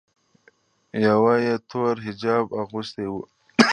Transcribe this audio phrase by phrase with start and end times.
[1.05, 3.15] یوه یې تور حجاب اغوستی و.